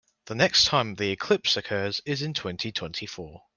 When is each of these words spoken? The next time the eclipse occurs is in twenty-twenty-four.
The 0.25 0.33
next 0.33 0.65
time 0.65 0.95
the 0.95 1.11
eclipse 1.11 1.55
occurs 1.55 2.01
is 2.07 2.23
in 2.23 2.33
twenty-twenty-four. 2.33 3.43